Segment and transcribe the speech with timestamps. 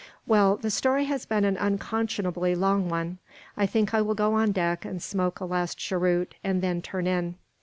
[0.25, 3.19] "Well, the story has been an unconscionably long one.
[3.55, 7.05] I think I will go on deck and smoke a last cheroot, and then turn
[7.05, 7.35] in."